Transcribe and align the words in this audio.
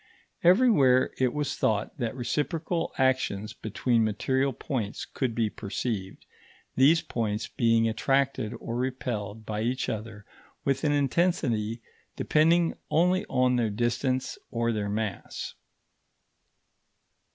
Everywhere 0.43 1.11
it 1.19 1.31
was 1.31 1.55
thought 1.55 1.95
that 1.99 2.15
reciprocal 2.15 2.91
actions 2.97 3.53
between 3.53 4.03
material 4.03 4.51
points 4.51 5.05
could 5.05 5.35
be 5.35 5.47
perceived, 5.47 6.25
these 6.75 7.03
points 7.03 7.47
being 7.49 7.87
attracted 7.87 8.55
or 8.59 8.75
repelled 8.77 9.45
by 9.45 9.61
each 9.61 9.89
other 9.89 10.25
with 10.65 10.83
an 10.83 10.91
intensity 10.91 11.83
depending 12.15 12.73
only 12.89 13.27
on 13.29 13.57
their 13.57 13.69
distance 13.69 14.39
or 14.49 14.71
their 14.71 14.89
mass. 14.89 15.53